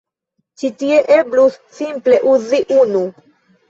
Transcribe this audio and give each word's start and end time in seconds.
Ĉi 0.61 0.71
tie 0.79 1.03
eblus 1.17 1.61
simple 1.79 2.21
uzi 2.37 2.67
unu. 2.83 3.09